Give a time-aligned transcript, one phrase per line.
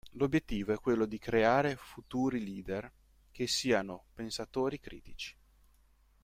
[0.13, 2.91] L'obiettivo è quello di creare futuri leader
[3.29, 5.37] che siano pensatori critici.